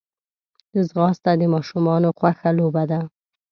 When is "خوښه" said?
2.17-2.49